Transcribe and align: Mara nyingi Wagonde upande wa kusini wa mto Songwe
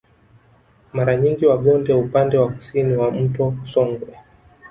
Mara 0.93 1.15
nyingi 1.15 1.45
Wagonde 1.45 1.93
upande 1.93 2.37
wa 2.37 2.49
kusini 2.51 2.95
wa 2.95 3.11
mto 3.11 3.57
Songwe 3.65 4.17